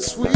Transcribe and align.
sweet. 0.00 0.29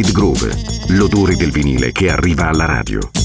Jaded 0.00 0.12
Groove, 0.12 0.56
l'odore 0.88 1.36
del 1.36 1.50
vinile 1.50 1.92
che 1.92 2.10
arriva 2.10 2.48
alla 2.48 2.64
radio. 2.64 3.19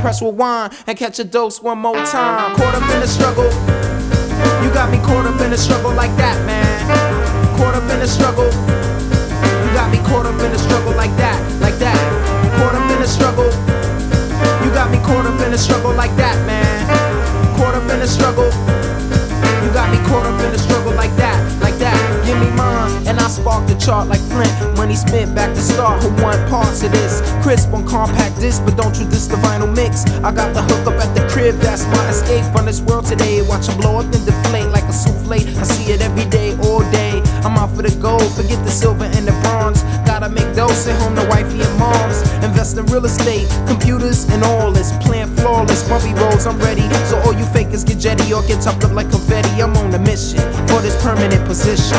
Press 0.00 0.22
rewind 0.22 0.72
and 0.86 0.96
catch 0.96 1.18
a 1.18 1.24
dose 1.24 1.62
one 1.62 1.78
more 1.78 1.94
time. 2.06 2.56
Caught 2.56 2.74
up 2.74 2.90
in 2.94 3.00
the 3.00 3.06
struggle. 3.06 3.50
You 4.64 4.72
got 4.72 4.90
me 4.90 4.98
caught 4.98 5.26
up 5.26 5.40
in 5.40 5.50
the 5.50 5.58
struggle 5.58 5.92
like 5.92 6.14
that, 6.16 6.36
man. 6.46 6.66
Caught 7.58 7.74
up 7.76 7.90
in 7.90 8.00
the 8.00 8.08
struggle. 8.08 8.46
You 8.46 9.70
got 9.76 9.90
me 9.90 9.98
caught 9.98 10.26
up 10.26 10.40
in 10.40 10.52
the 10.52 10.58
struggle 10.58 10.94
like 10.96 11.14
that, 11.16 11.36
like 11.60 11.76
that. 11.78 11.96
Caught 12.56 12.74
up 12.74 12.90
in 12.90 12.98
the 13.00 13.08
struggle. 13.08 13.50
You 14.64 14.70
got 14.72 14.90
me 14.90 14.98
caught 14.98 15.26
up 15.26 15.40
in 15.40 15.52
the 15.52 15.58
struggle 15.58 15.92
like 15.92 16.14
that, 16.16 16.29
the 23.70 23.78
chart 23.78 24.08
like 24.08 24.20
Flint. 24.20 24.50
Money 24.76 24.96
spent 24.96 25.34
back 25.34 25.54
to 25.54 25.62
start, 25.62 26.02
who 26.02 26.10
want 26.22 26.38
parts 26.50 26.82
of 26.82 26.90
this? 26.90 27.22
Crisp 27.42 27.72
on 27.72 27.86
compact 27.86 28.40
disc, 28.40 28.62
but 28.64 28.76
don't 28.76 28.98
you 28.98 29.06
diss 29.06 29.26
the 29.28 29.36
vinyl 29.36 29.70
mix. 29.70 30.04
I 30.26 30.34
got 30.34 30.52
the 30.54 30.62
hook 30.62 30.86
up 30.90 30.98
at 30.98 31.14
the 31.14 31.26
crib, 31.30 31.54
that's 31.56 31.86
my 31.86 32.08
escape 32.10 32.44
from 32.52 32.66
this 32.66 32.80
world 32.80 33.06
today. 33.06 33.42
Watch 33.42 33.66
them 33.68 33.78
blow 33.78 34.00
up 34.00 34.10
and 34.12 34.26
deflate 34.26 34.70
like 34.70 34.84
a 34.84 34.92
souffle. 34.92 35.32
I 35.32 35.62
see 35.62 35.92
it 35.92 36.00
every 36.02 36.28
day, 36.28 36.56
all 36.58 36.80
day. 36.90 37.22
I'm 37.46 37.56
out 37.56 37.70
for 37.76 37.82
the 37.82 37.94
gold, 38.02 38.26
forget 38.34 38.58
the 38.64 38.70
silver 38.70 39.04
and 39.04 39.28
the 39.28 39.32
bronze. 39.42 39.82
Make 40.30 40.54
those, 40.54 40.76
send 40.76 40.98
home 41.02 41.14
to 41.16 41.26
wifey 41.28 41.60
and 41.60 41.78
moms. 41.78 42.22
Invest 42.44 42.78
in 42.78 42.86
real 42.86 43.04
estate, 43.04 43.48
computers, 43.66 44.28
and 44.30 44.42
all 44.44 44.70
this. 44.70 44.92
Plan 44.98 45.28
flawless, 45.36 45.82
bumpy 45.88 46.14
roads, 46.14 46.46
I'm 46.46 46.58
ready. 46.58 46.86
So 47.10 47.18
all 47.26 47.34
you 47.34 47.44
fakers 47.46 47.84
get 47.84 47.98
jetty 47.98 48.32
or 48.32 48.42
get 48.42 48.62
chopped 48.62 48.84
up 48.84 48.92
like 48.92 49.10
confetti. 49.10 49.62
I'm 49.62 49.76
on 49.76 49.92
a 49.94 49.98
mission 49.98 50.38
for 50.68 50.80
this 50.80 50.94
permanent 51.02 51.44
position. 51.46 51.98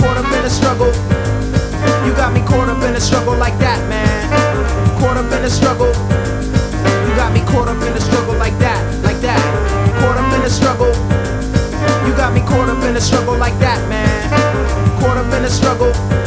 Caught 0.00 0.18
up 0.22 0.30
in 0.32 0.42
the 0.42 0.50
struggle. 0.50 0.92
You 2.06 2.12
got 2.14 2.32
me 2.32 2.40
caught 2.46 2.68
up 2.68 2.82
in 2.84 2.94
the 2.94 3.00
struggle 3.00 3.36
like 3.36 3.58
that, 3.58 3.80
man. 3.88 4.22
Caught 5.00 5.18
up 5.18 5.32
in 5.32 5.42
the 5.42 5.50
struggle. 5.50 5.92
You 7.08 7.12
got 7.16 7.32
me 7.32 7.40
caught 7.50 7.68
up 7.68 7.82
in 7.82 7.92
the 7.92 8.00
struggle 8.00 8.34
like 8.36 8.56
that, 8.58 8.80
like 9.04 9.20
that. 9.20 9.40
Caught 10.00 10.18
up 10.18 10.32
in 10.32 10.40
the 10.42 10.50
struggle. 10.50 10.92
You 12.06 12.14
got 12.16 12.32
me 12.32 12.40
caught 12.40 12.68
up 12.68 12.82
in 12.84 12.94
the 12.94 13.00
struggle 13.00 13.36
like 13.36 13.58
that, 13.58 13.80
man. 13.88 14.30
Caught 15.00 15.18
up 15.18 15.32
in 15.34 15.42
the 15.42 15.50
struggle. 15.50 16.23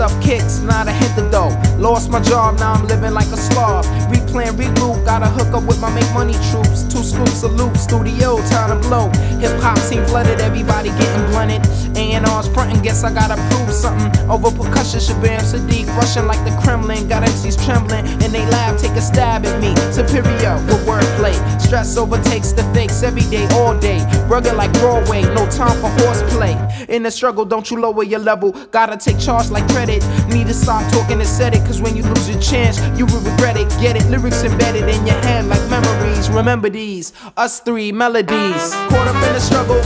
Up 0.00 0.22
kicks, 0.22 0.60
not 0.60 0.86
a 0.86 0.92
hit 0.92 1.14
the 1.16 1.28
dough. 1.30 1.67
Lost 1.78 2.10
my 2.10 2.20
job, 2.20 2.58
now 2.58 2.72
I'm 2.72 2.86
living 2.88 3.14
like 3.14 3.28
a 3.28 3.36
slav. 3.36 3.86
Replan, 4.10 4.58
regroup, 4.58 5.04
gotta 5.04 5.26
hook 5.26 5.54
up 5.54 5.62
with 5.62 5.80
my 5.80 5.94
make 5.94 6.12
money 6.12 6.34
troops. 6.50 6.82
Two 6.82 7.04
scoops 7.04 7.44
of 7.44 7.54
loop, 7.54 7.76
studio, 7.76 8.38
time 8.50 8.70
to 8.70 8.88
blow. 8.88 9.08
Hip 9.38 9.54
hop 9.62 9.78
scene 9.78 10.04
flooded, 10.06 10.40
everybody 10.40 10.88
getting 10.90 11.26
blunted. 11.30 11.62
A&R's 11.96 12.48
frontin', 12.48 12.82
guess 12.82 13.04
I 13.04 13.14
gotta 13.14 13.36
prove 13.54 13.72
something. 13.72 14.10
Over 14.28 14.50
percussion, 14.50 14.98
Shabaam 14.98 15.38
Sahdeeq, 15.38 15.86
rushing 15.96 16.26
like 16.26 16.42
the 16.44 16.50
Kremlin. 16.62 17.06
Got 17.08 17.22
MCs 17.22 17.64
trembling, 17.64 18.06
and 18.06 18.34
they 18.34 18.44
laugh, 18.46 18.80
take 18.80 18.92
a 18.92 19.00
stab 19.00 19.46
at 19.46 19.60
me. 19.60 19.74
Superior 19.92 20.56
with 20.66 20.84
wordplay. 20.84 21.34
Stress 21.60 21.96
overtakes 21.96 22.52
the 22.52 22.64
fakes 22.74 23.04
every 23.04 23.22
day, 23.30 23.46
all 23.52 23.78
day. 23.78 24.04
Rugged 24.26 24.54
like 24.54 24.72
Broadway, 24.74 25.22
no 25.22 25.48
time 25.50 25.78
for 25.80 25.90
horseplay. 26.02 26.56
In 26.88 27.04
the 27.04 27.10
struggle, 27.10 27.44
don't 27.44 27.70
you 27.70 27.80
lower 27.80 28.02
your 28.02 28.20
level. 28.20 28.52
Gotta 28.72 28.96
take 28.96 29.18
charge 29.20 29.50
like 29.50 29.66
credit. 29.68 30.02
Need 30.28 30.48
to 30.48 30.54
stop 30.54 30.82
talking 30.92 31.20
it, 31.20 31.26
cause 31.68 31.82
when 31.82 31.94
you 31.94 32.02
lose 32.02 32.28
your 32.28 32.40
chance, 32.40 32.80
you 32.98 33.04
will 33.06 33.20
regret 33.20 33.56
it. 33.56 33.68
Get 33.80 33.94
it, 33.94 34.06
lyrics 34.10 34.42
embedded 34.42 34.88
in 34.88 35.06
your 35.06 35.20
head 35.26 35.44
like 35.44 35.62
memories. 35.68 36.30
Remember 36.30 36.70
these, 36.70 37.12
us 37.36 37.60
three 37.60 37.92
melodies. 37.92 38.72
Caught 38.90 39.08
up 39.08 39.22
in 39.28 39.32
the 39.34 39.40
struggle. 39.40 39.76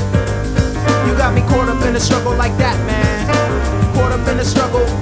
You 1.07 1.19
got 1.19 1.35
me 1.35 1.43
caught 1.43 1.69
up 1.69 1.85
in 1.85 1.93
the 1.93 2.01
struggle 2.01 2.35
like 2.37 2.57
that, 2.59 2.79
man. 2.87 3.95
Caught 3.95 4.13
up 4.13 4.29
in 4.29 4.37
the 4.39 4.45
struggle. 4.45 5.02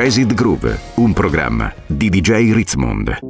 that. 0.00 0.10
Jazzid 0.10 0.32
Groove, 0.32 0.78
un 0.94 1.12
programma 1.12 1.72
di 1.86 2.08
DJ 2.08 2.52
Ritzmond. 2.52 3.29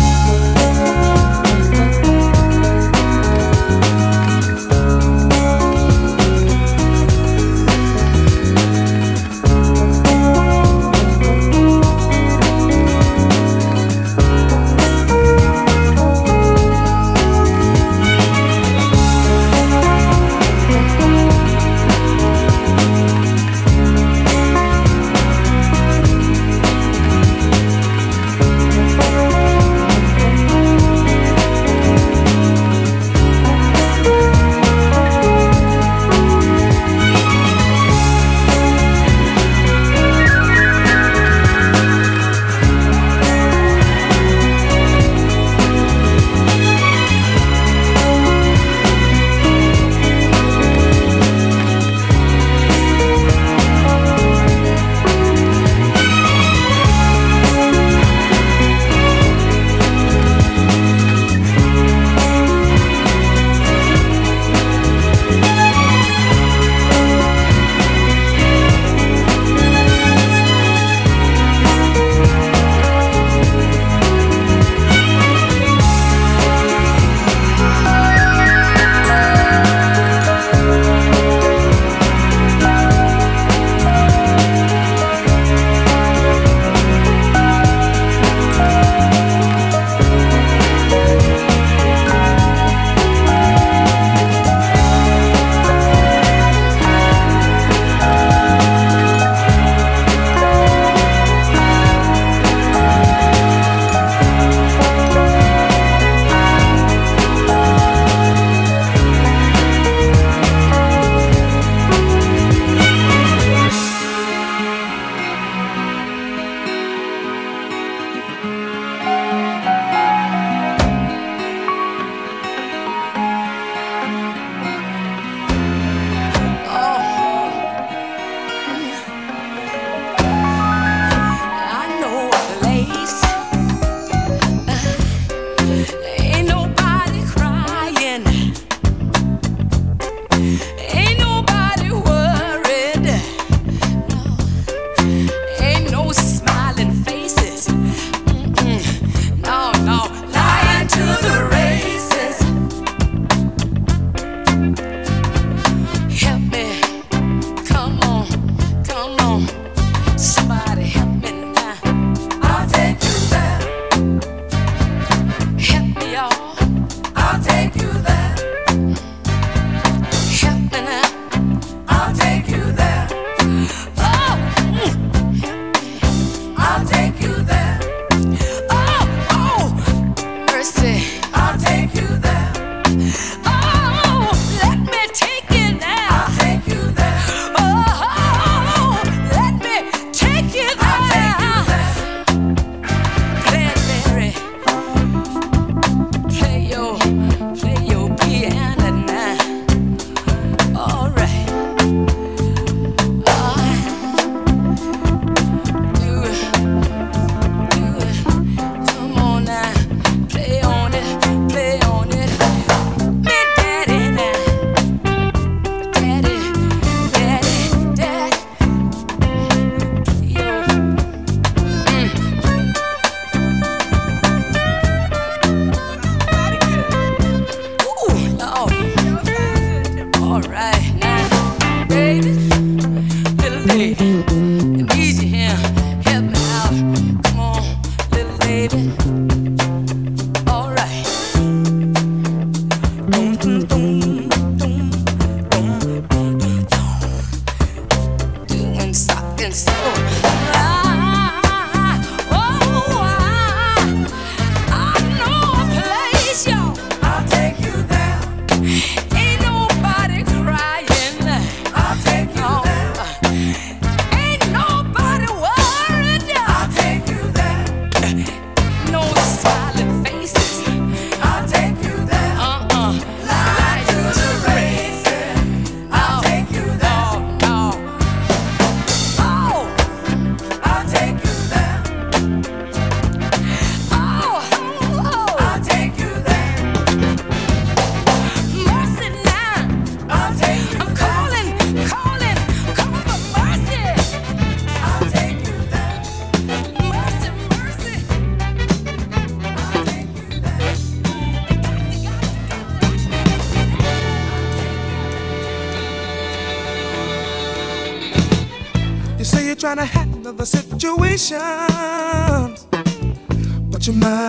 but 313.69 313.85
your 313.85 313.95
mind. 313.95 314.20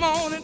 Come 0.00 0.32
on 0.32 0.39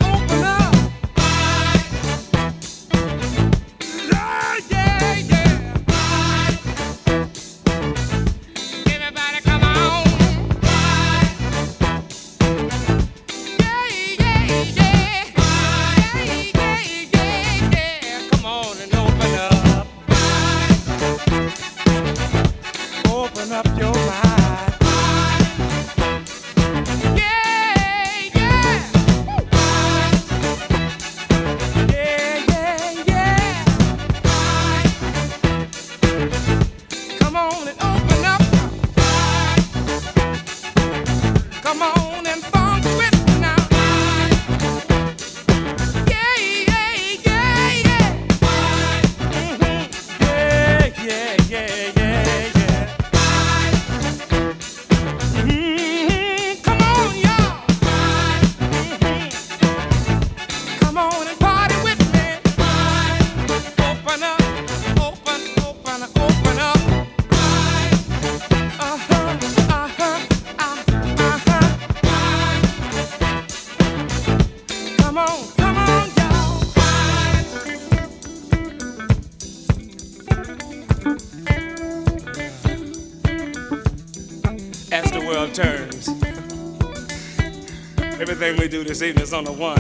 everything 88.57 88.80
we 88.80 88.84
do 88.84 88.88
this 88.88 89.02
evening 89.02 89.22
is 89.22 89.32
on 89.32 89.44
the 89.44 89.52
one. 89.52 89.76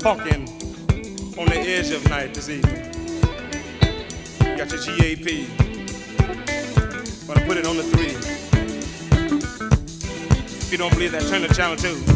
Funkin' 0.00 0.48
on 1.38 1.46
the 1.46 1.58
edge 1.58 1.90
of 1.90 2.08
night 2.08 2.34
this 2.34 2.48
evening. 2.48 2.74
Got 4.56 4.70
your 4.70 4.80
GAP, 4.80 5.46
but 7.26 7.38
I 7.38 7.46
put 7.46 7.56
it 7.56 7.66
on 7.66 7.76
the 7.76 7.82
three. 7.82 8.16
If 10.44 10.72
you 10.72 10.78
don't 10.78 10.92
believe 10.92 11.12
that, 11.12 11.22
turn 11.22 11.42
to 11.42 11.54
channel 11.54 11.76
two. 11.76 12.15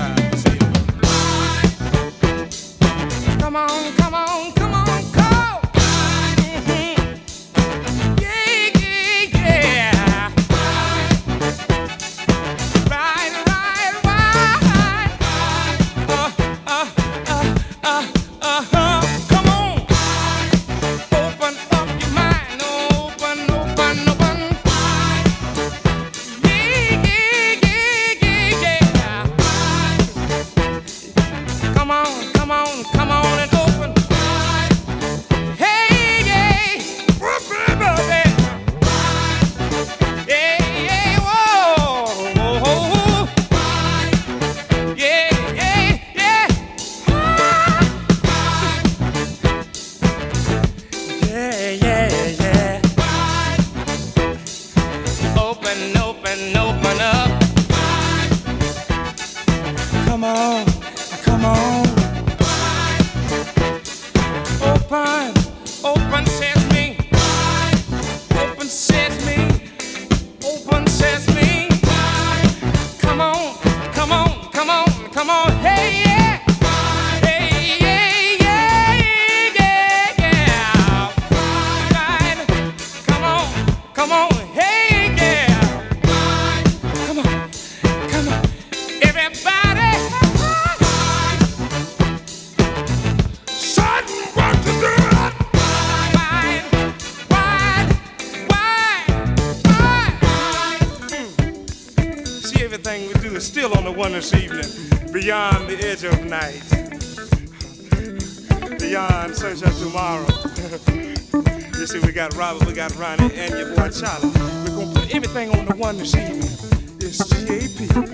Got 112.29 112.35
Robert, 112.35 112.67
we 112.67 112.73
got 112.73 112.95
Ronnie, 112.97 113.33
and 113.33 113.49
your 113.57 113.75
boy 113.75 113.89
Charlie. 113.89 114.29
We're 114.29 114.85
gonna 114.85 114.93
put 114.93 115.15
everything 115.15 115.49
on 115.57 115.65
the 115.65 115.75
one 115.75 115.97
this 115.97 116.13
evening. 116.13 116.51
It's 116.99 117.17
GAP. 117.17 117.89
We're 117.89 118.05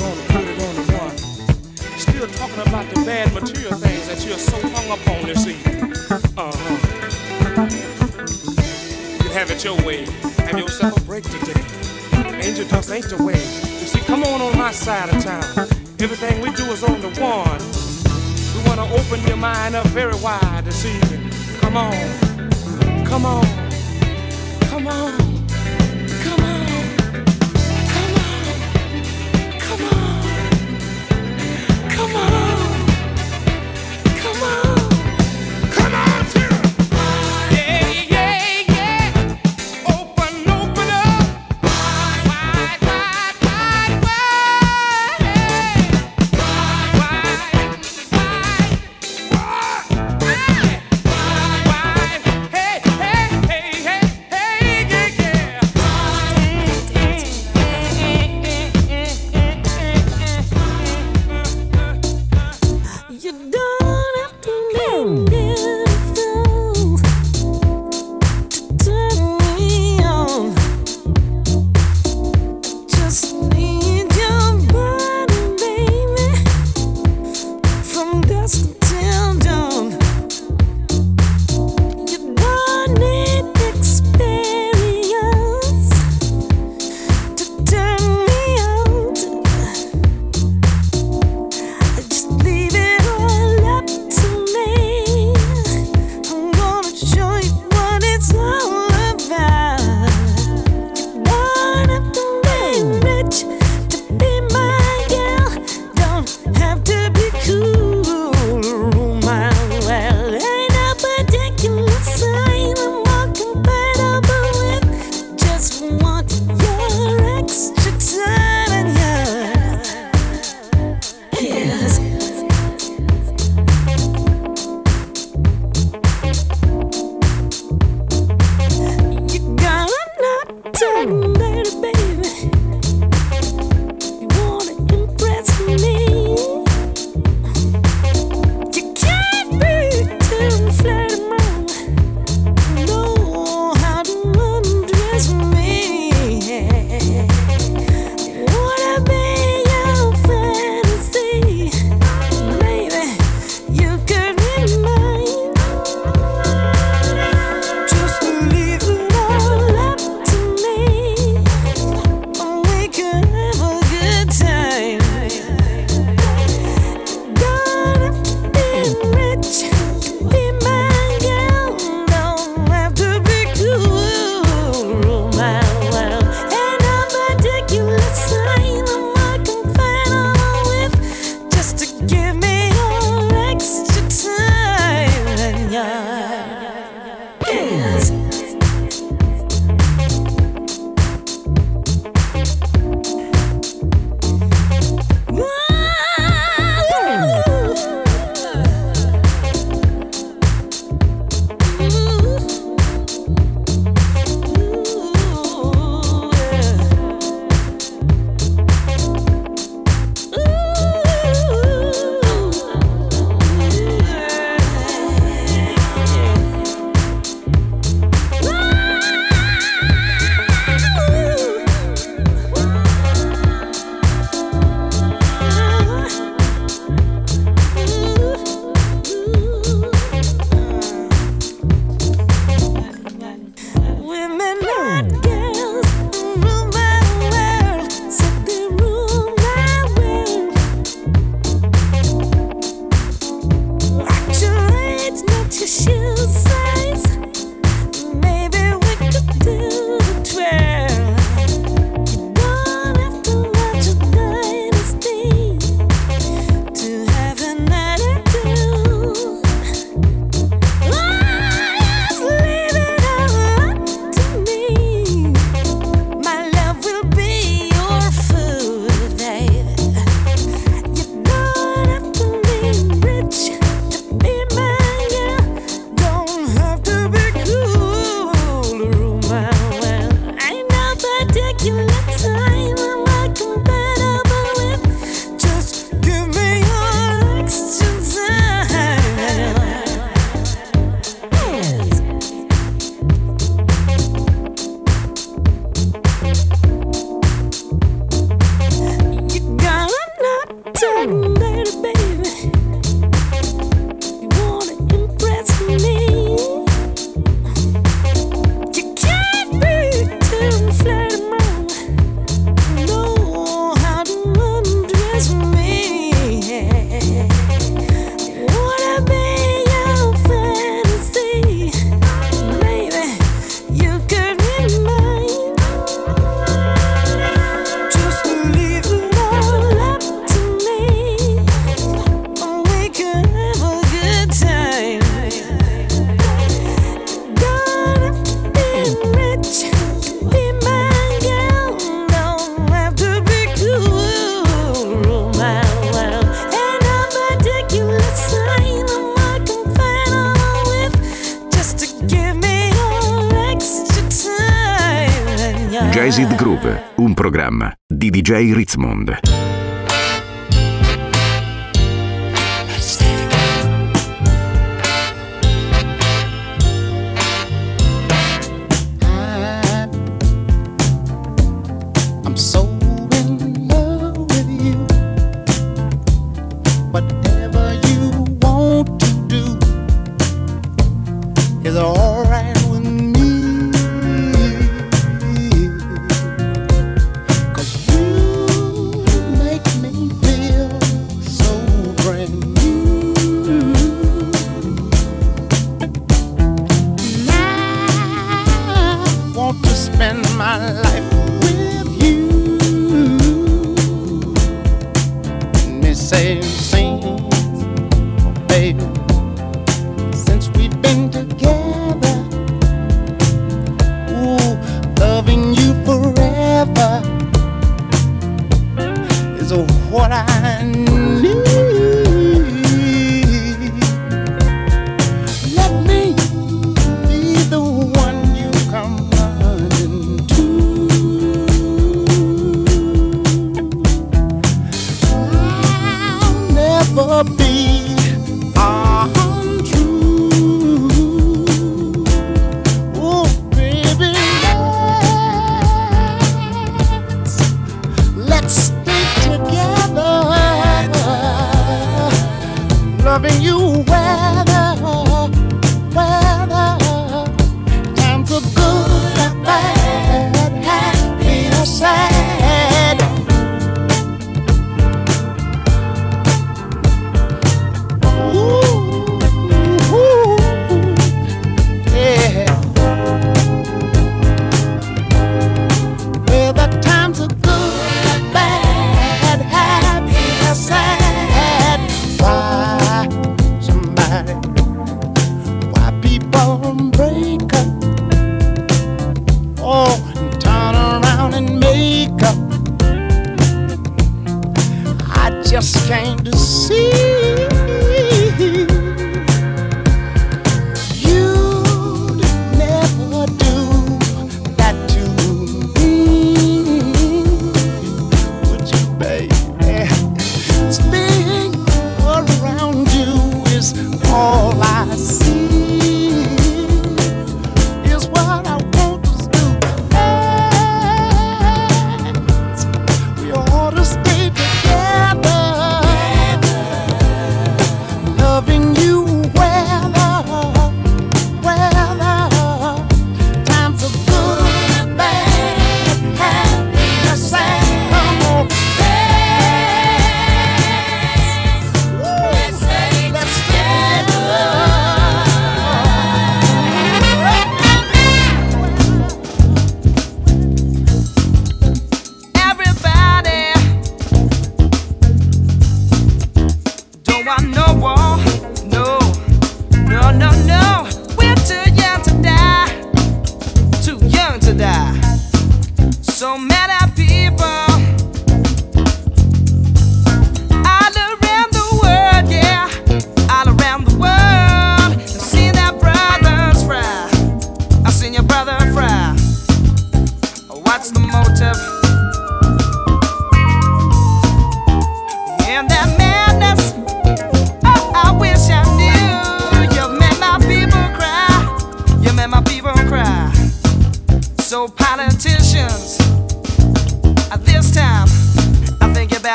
gonna 0.00 0.22
put 0.32 0.44
it 0.48 0.58
on 0.64 0.74
the 0.74 0.84
one. 0.96 1.18
Still 1.98 2.26
talking 2.28 2.62
about 2.66 2.88
the 2.94 3.04
bad 3.04 3.30
material 3.34 3.74
things 3.74 4.08
that 4.08 4.24
you're 4.24 4.38
so 4.38 4.56
hung 4.56 4.90
up 4.90 5.06
on 5.06 5.26
this 5.26 5.46
evening. 5.46 5.92
Uh-huh. 6.34 6.76
You 9.22 9.30
have 9.34 9.50
it 9.50 9.62
your 9.62 9.76
way. 9.84 10.06
Have 10.46 10.58
yourself 10.58 10.96
a 10.96 11.00
break 11.02 11.24
today. 11.24 11.60
Angel 12.40 12.66
dust 12.68 12.90
ain't 12.90 13.06
the 13.10 13.22
way. 13.22 13.34
You 13.34 13.86
see, 13.92 14.00
come 14.00 14.24
on 14.24 14.40
on 14.40 14.56
my 14.56 14.72
side 14.72 15.12
of 15.12 15.22
town. 15.22 15.44
Everything 16.00 16.40
we 16.40 16.50
do 16.52 16.64
is 16.72 16.82
on 16.84 17.02
the 17.02 17.10
one. 17.20 17.60
We 18.56 18.62
wanna 18.66 18.90
open 18.94 19.20
your 19.28 19.36
mind 19.36 19.74
up 19.74 19.86
very 19.88 20.16
wide 20.22 20.62
this 20.64 20.86
evening. 20.86 21.23
Come 21.74 21.92
on. 21.92 23.04
Come 23.04 23.26
on. 23.26 23.63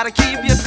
You 0.06 0.14
keep 0.14 0.46
your 0.46 0.59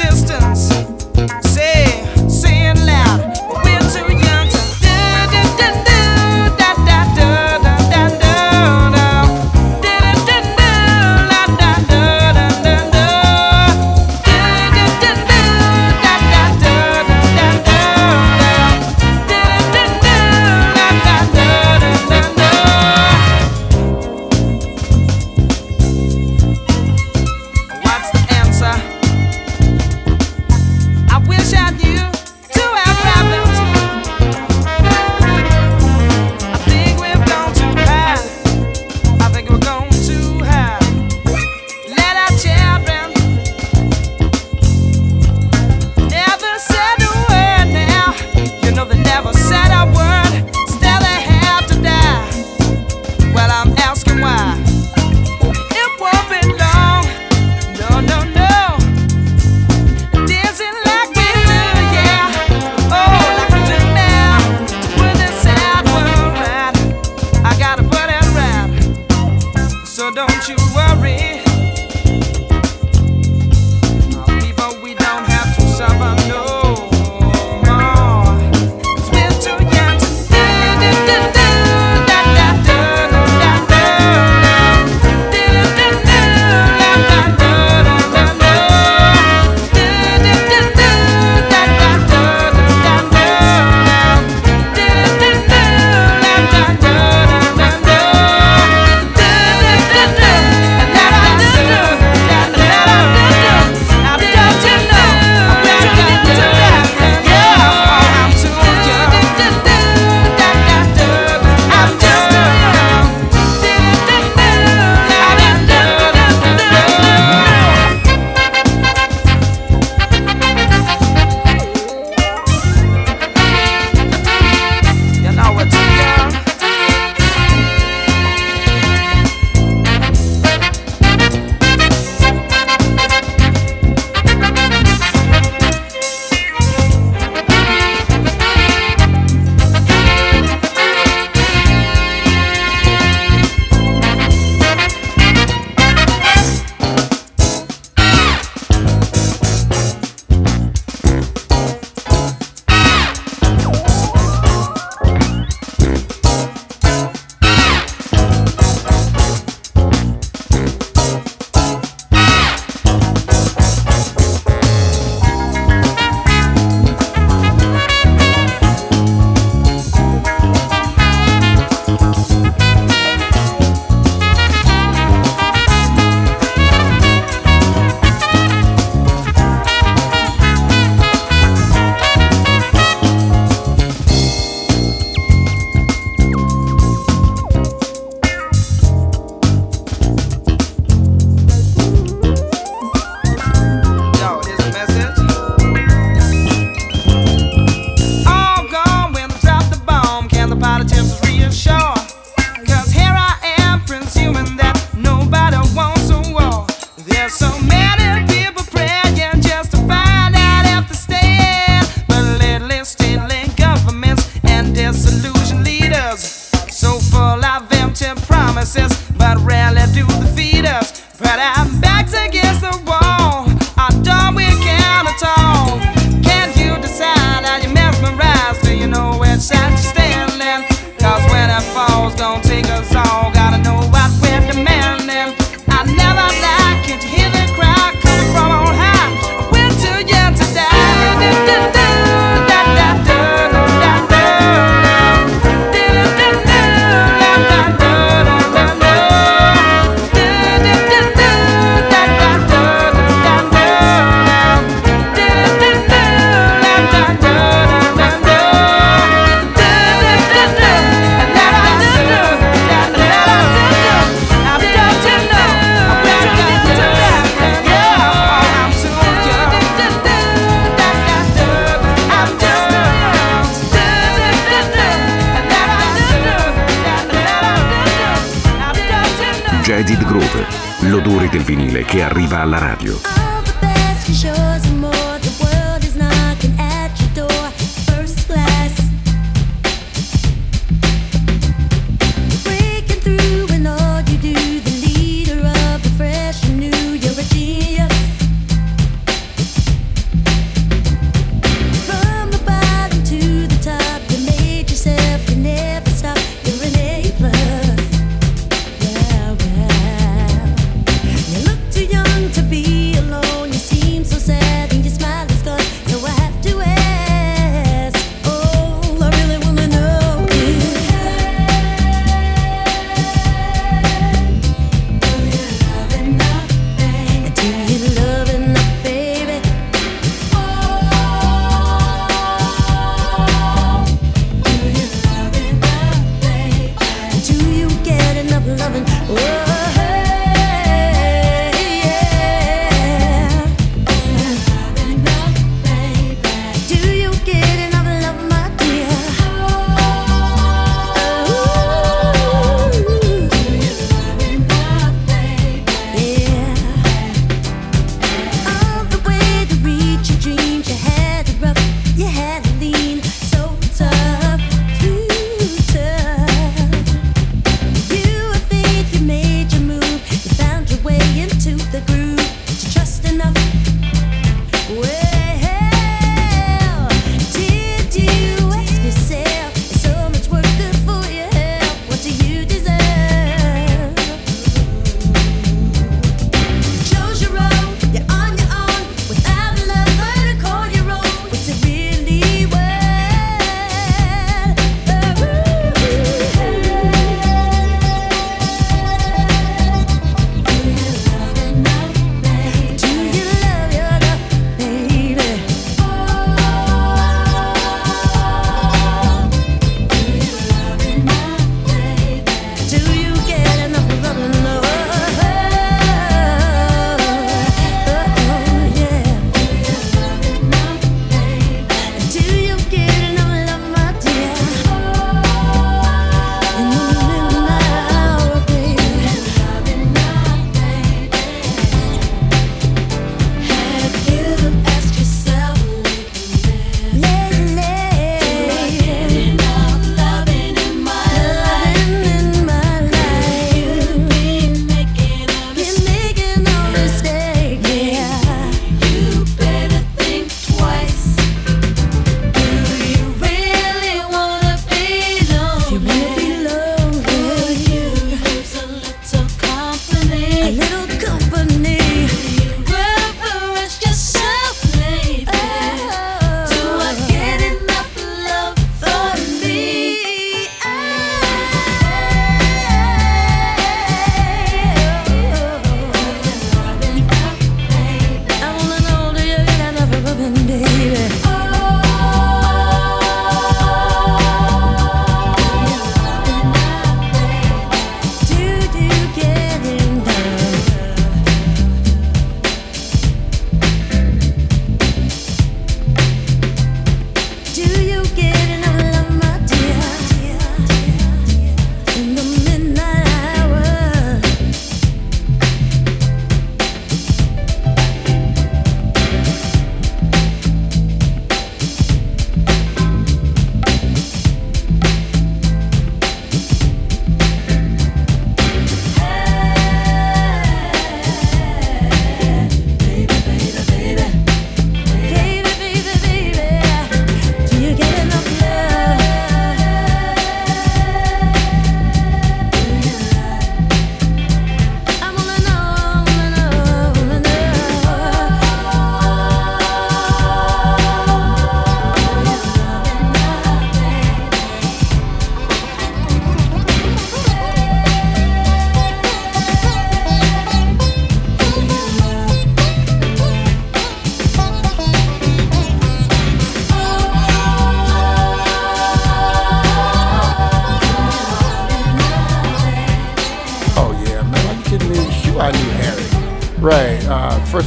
alla 282.42 282.58
radio. 282.58 283.11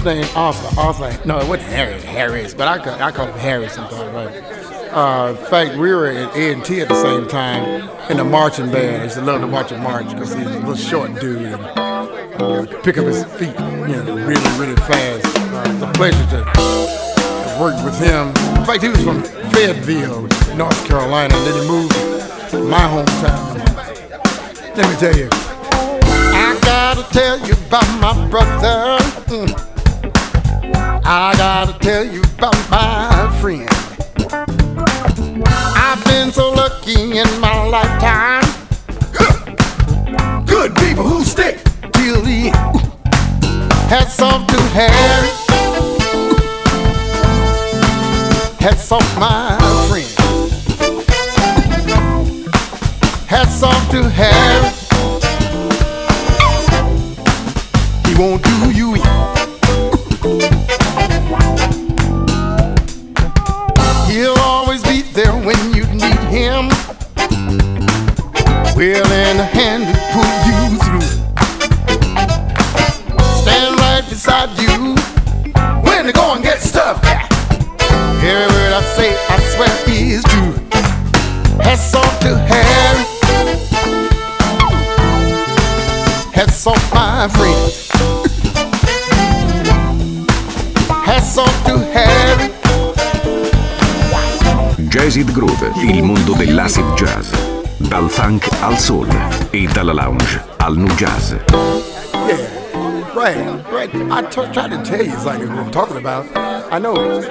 Name 0.05 0.25
Arthur. 0.35 0.79
Arthur. 0.79 1.27
No, 1.27 1.39
it 1.39 1.47
wasn't 1.47 1.69
Harry. 1.69 1.99
Harris, 2.01 2.53
but 2.53 2.67
I 2.67 2.77
call, 2.77 3.01
I 3.01 3.11
call 3.11 3.27
him 3.27 3.39
Harry 3.39 3.67
sometimes. 3.69 4.13
Right. 4.13 4.65
Uh, 4.93 5.35
in 5.37 5.45
fact, 5.47 5.71
we 5.71 5.93
were 5.93 6.07
at 6.07 6.35
A 6.35 6.53
and 6.53 6.63
T 6.63 6.79
at 6.79 6.87
the 6.87 7.01
same 7.01 7.27
time 7.27 7.89
in 8.09 8.17
the 8.17 8.23
marching 8.23 8.71
band. 8.71 9.01
I 9.01 9.03
used 9.03 9.15
to 9.15 9.21
love 9.21 9.41
to 9.41 9.47
watch 9.47 9.71
him 9.71 9.83
march 9.83 10.09
because 10.09 10.33
he's 10.33 10.45
a 10.45 10.59
little 10.59 10.75
short 10.75 11.19
dude 11.19 11.41
and 11.41 11.55
uh, 11.55 12.65
pick 12.81 12.97
up 12.97 13.05
his 13.05 13.25
feet, 13.25 13.49
you 13.49 13.87
know, 13.87 14.15
really, 14.15 14.59
really 14.59 14.75
fast. 14.75 15.25
Uh, 15.37 15.63
it's 15.67 15.81
a 15.83 15.91
pleasure 15.93 16.25
to 16.37 17.05
worked 17.59 17.83
with 17.83 17.97
him. 17.99 18.27
In 18.57 18.65
fact, 18.65 18.83
he 18.83 18.89
was 18.89 19.01
from 19.03 19.23
Fayetteville, 19.51 20.23
North 20.55 20.87
Carolina, 20.87 21.33
and 21.35 21.47
then 21.47 21.61
he 21.61 21.67
moved 21.67 21.93
to 22.51 22.59
my 22.63 22.79
hometown. 22.79 23.55
Let 24.75 24.89
me 24.89 24.95
tell 24.97 25.15
you, 25.15 25.29
I 25.31 26.59
gotta 26.61 27.03
tell 27.13 27.39
you 27.47 27.53
about 27.53 28.01
my 28.01 28.29
brother. 28.29 28.97
Mm. 29.27 29.64
I 31.07 31.35
gotta 31.37 31.77
tell 31.77 32.03
you 32.03 32.23
about 32.23 32.57
my 32.71 33.37
friend. 33.39 33.69
I've 35.77 36.03
been 36.03 36.31
so 36.31 36.51
lucky 36.51 37.19
in 37.19 37.39
my 37.39 37.67
lifetime. 37.67 38.43
Good 40.47 40.75
people 40.77 41.03
who 41.03 41.23
stick 41.23 41.59
till 41.93 42.21
the 42.21 42.49
end. 42.49 42.81
Hats 43.87 44.19
off 44.19 44.47
to 44.47 44.59
Harry. 44.73 45.29
Hats 48.59 48.91
off 48.91 49.19
my 49.19 49.59
friend. 49.87 50.09
Hats 53.27 53.61
off 53.61 53.91
to 53.91 54.09
Harry. 54.09 54.71
He 58.07 58.19
won't 58.19 58.43
do 58.43 58.71
you 58.71 58.95
in. 58.95 59.44
A 68.87 69.43
hand 69.43 69.83
to 69.87 69.93
pull 70.13 70.31
you 70.45 70.77
through. 70.85 71.09
Stand 73.41 73.79
right 73.79 74.05
beside 74.07 74.49
you 74.59 74.93
when 75.81 76.05
the 76.05 76.13
going 76.13 76.43
gets 76.43 76.71
tough. 76.71 77.03
Every 77.03 78.45
word 78.53 78.73
I 78.73 78.83
say, 78.95 79.17
I 79.27 79.39
swear 79.55 79.69
is 79.87 80.23
true. 80.25 80.53
Hats 81.63 81.95
off 81.95 82.19
to 82.19 82.37
Harry. 82.37 83.05
Hats 86.31 86.67
off 86.67 86.93
my 86.93 87.27
friend. 87.27 87.71
Hats 91.05 91.37
off 91.39 91.63
Groove, 95.31 95.71
il 95.77 96.03
mondo 96.03 96.33
dell'acid 96.33 96.93
jazz. 96.93 97.54
Dal 97.95 98.09
funk 98.09 98.45
al 98.59 98.77
soul 98.77 99.07
e 99.51 99.69
dalla 99.71 99.93
lounge 99.93 100.43
al 100.57 100.75
nu 100.75 100.85
jazz. 100.97 101.31
Yeah, 101.31 103.13
right, 103.15 103.63
right. 103.71 103.89
I 104.11 104.21
t- 104.23 104.51
tried 104.51 104.71
to 104.71 104.81
tell 104.83 105.01
you 105.01 105.13
exactly 105.13 105.47
what 105.47 105.59
I'm 105.59 105.71
talking 105.71 105.95
about. 105.95 106.25
I 106.73 106.77
know, 106.77 107.21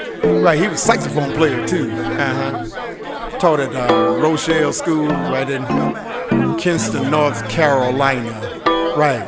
right? 0.43 0.59
He 0.59 0.67
was 0.67 0.81
saxophone 0.81 1.35
player 1.35 1.67
too. 1.67 1.91
Uh 1.93 2.35
huh. 2.35 3.39
Taught 3.39 3.61
at 3.61 3.75
uh, 3.75 4.17
Rochelle 4.19 4.73
School, 4.73 5.09
right 5.09 5.51
in 5.51 5.67
Kinston, 6.57 7.11
North 7.11 7.47
Carolina. 7.51 8.33
Right. 8.97 9.23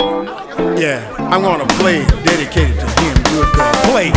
Yeah, 0.80 1.04
I'm 1.18 1.42
gonna 1.42 1.66
play 1.76 2.06
dedicated 2.24 2.80
to 2.80 2.86
him. 3.02 3.14
Good 3.24 3.52
play. 3.84 4.10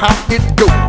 How 0.00 0.34
it 0.34 0.56
goes. 0.56 0.79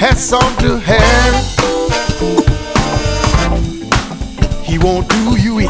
Hats 0.00 0.32
off 0.32 0.58
to 0.60 0.78
Harry. 0.78 1.36
He 4.64 4.78
won't 4.78 5.06
do 5.10 5.36
you 5.38 5.58
in. 5.58 5.68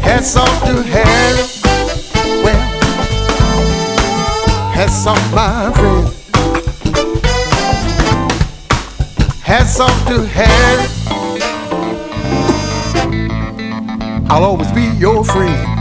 Hats 0.00 0.34
off 0.38 0.64
to 0.64 0.82
Harry. 0.82 1.44
Well, 2.42 2.62
hats 4.72 5.06
off 5.06 5.34
my 5.34 5.70
friend. 5.74 6.08
Hats 9.42 9.78
off 9.80 10.06
to 10.08 10.24
Harry. 10.24 10.88
I'll 14.30 14.44
always 14.44 14.72
be 14.72 14.86
your 14.98 15.24
friend. 15.24 15.73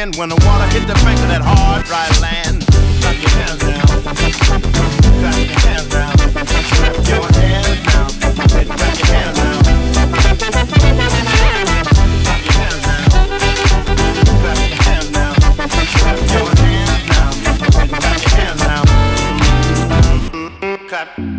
Wind, 0.00 0.16
when 0.16 0.28
the 0.30 0.36
water 0.46 0.66
hit 0.72 0.86
the 0.86 0.94
bank 1.04 1.20
of 1.20 1.28
that 1.28 1.42
hard, 1.42 1.84
dry 1.84 2.08
land. 2.20 2.64
Clap 3.00 3.16
your 3.20 3.30
hands 3.30 3.60
down. 3.60 3.80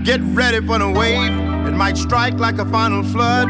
Get 0.04 0.20
ready 0.34 0.66
for 0.66 0.78
the 0.78 0.90
wave. 0.90 1.32
It 1.68 1.74
might 1.74 1.98
strike 1.98 2.34
like 2.34 2.58
a 2.58 2.66
final 2.66 3.04
flood. 3.04 3.48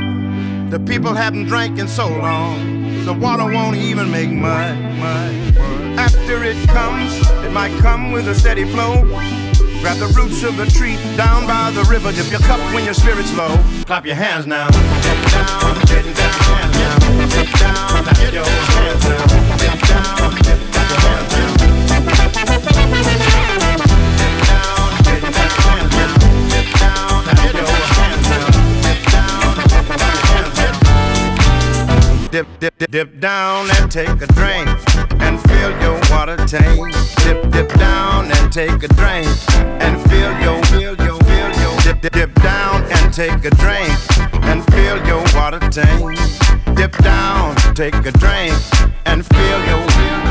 The 0.69 0.79
people 0.79 1.13
haven't 1.13 1.45
drank 1.45 1.79
in 1.79 1.87
so 1.87 2.07
long. 2.07 2.80
The 3.05 3.13
water 3.13 3.45
won't 3.45 3.75
even 3.75 4.11
make 4.11 4.29
mud. 4.29 4.77
After 5.97 6.43
it 6.43 6.57
comes, 6.69 7.19
it 7.43 7.51
might 7.51 7.75
come 7.79 8.11
with 8.11 8.27
a 8.27 8.35
steady 8.35 8.63
flow. 8.63 9.01
Grab 9.81 9.97
the 9.97 10.13
roots 10.15 10.43
of 10.43 10.55
the 10.57 10.67
tree 10.67 10.95
down 11.17 11.47
by 11.47 11.71
the 11.71 11.83
river. 11.89 12.11
Dip 12.11 12.29
your 12.29 12.39
cup 12.41 12.59
when 12.73 12.85
your 12.85 12.93
spirit's 12.93 13.35
low. 13.35 13.57
Clap 13.85 14.05
your 14.05 14.15
hands 14.15 14.45
now. 14.45 14.69
Get 14.69 15.31
down, 15.31 15.75
get 15.87 16.05
down, 16.15 16.71
down, 16.71 17.29
get 17.29 17.59
down, 17.59 18.03
clap 18.03 18.33
your 18.33 18.45
hands. 18.45 19.03
Get 19.03 19.59
get 19.59 19.87
down, 19.87 20.40
Dip, 32.31 32.47
dip, 32.61 32.77
dip, 32.77 32.91
dip 32.91 33.19
down 33.19 33.67
and 33.75 33.91
take 33.91 34.07
a 34.07 34.27
drink 34.27 34.65
and 35.19 35.37
fill 35.49 35.71
your 35.81 35.99
water 36.09 36.37
tank. 36.47 36.79
Dip, 37.25 37.51
dip 37.51 37.67
down 37.73 38.31
and 38.31 38.53
take 38.53 38.81
a 38.83 38.87
drink 38.87 39.27
and 39.83 40.01
fill 40.09 40.31
your, 40.39 40.63
fill 40.67 40.95
your, 40.95 41.19
fill 41.19 41.51
your. 41.59 41.77
Dip, 41.81 41.99
dip, 41.99 42.13
dip 42.13 42.33
down 42.35 42.83
and 42.85 43.13
take 43.13 43.43
a 43.43 43.49
drink 43.49 43.91
and 44.47 44.63
fill 44.71 45.05
your 45.05 45.21
water 45.35 45.59
tank. 45.59 46.17
Dip 46.77 46.97
down, 46.99 47.53
take 47.75 47.95
a 47.95 48.11
drink 48.13 48.53
and 49.05 49.25
fill 49.25 49.59
your, 49.65 49.81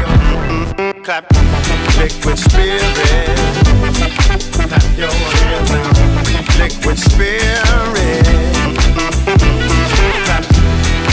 your. 0.01 0.17
Mm-mm, 0.49 1.05
clap, 1.05 1.31
liquid 1.99 2.39
spirit. 2.39 2.81
Clap 4.57 4.97
your 4.97 5.13
hands 5.13 5.71
now, 5.71 6.65
liquid 6.65 6.99
spirit. 6.99 8.41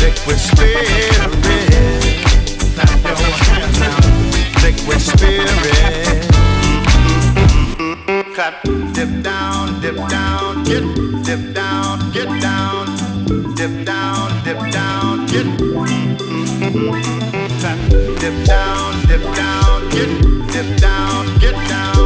Liquid 0.08 0.40
spirit. 0.40 1.12
Clap 2.76 3.04
your 3.04 3.18
hands 3.44 3.80
now, 3.82 4.00
liquid 4.64 5.02
spirit. 5.02 6.24
Clap, 8.34 8.64
dip 8.94 9.12
down, 9.22 9.82
dip 9.82 9.98
down, 10.08 10.64
get, 10.64 10.86
dip 11.26 11.54
down, 11.54 12.00
get 12.14 12.30
down, 12.40 12.88
dip 13.58 13.86
down, 13.86 14.32
dip 14.46 14.72
down, 14.72 15.26
get. 15.28 15.46
Clap, 17.60 17.80
dip 18.22 18.46
down, 18.46 19.08
dip 19.08 19.24
down, 19.36 19.90
get, 19.90 20.10
dip 20.54 20.78
down, 20.80 21.40
get 21.40 21.58
down, 21.68 21.97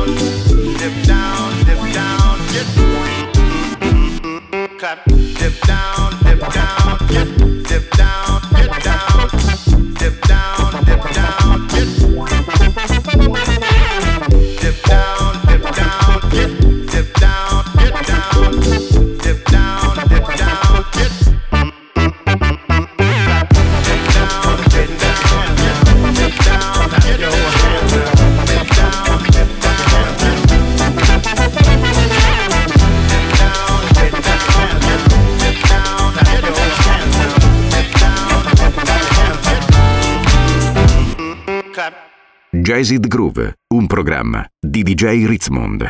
Jazzed 42.73 43.05
Groove, 43.07 43.55
un 43.73 43.85
programma 43.85 44.47
di 44.57 44.81
DJ 44.81 45.25
Ritzmond. 45.25 45.85